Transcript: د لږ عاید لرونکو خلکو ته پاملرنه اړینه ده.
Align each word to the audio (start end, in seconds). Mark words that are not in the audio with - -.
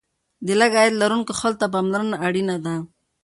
د 0.45 0.47
لږ 0.59 0.71
عاید 0.79 0.93
لرونکو 1.01 1.31
خلکو 1.41 1.59
ته 1.61 1.67
پاملرنه 1.73 2.15
اړینه 2.27 2.55
ده. 2.65 2.75